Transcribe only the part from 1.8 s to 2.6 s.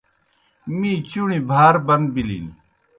بن بِلِن۔